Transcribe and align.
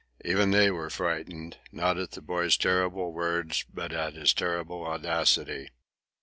Even 0.25 0.49
they 0.49 0.71
were 0.71 0.89
frightened, 0.89 1.59
not 1.71 1.99
at 1.99 2.09
the 2.13 2.23
boy's 2.23 2.57
terrible 2.57 3.13
words, 3.13 3.65
but 3.71 3.93
at 3.93 4.15
his 4.15 4.33
terrible 4.33 4.83
audacity. 4.83 5.69